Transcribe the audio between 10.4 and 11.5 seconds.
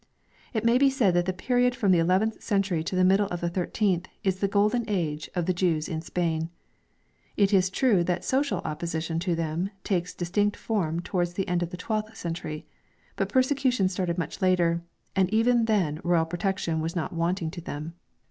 form towards the